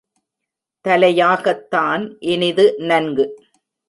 [0.85, 3.25] தலையாகத் தான்இனிது நன்கு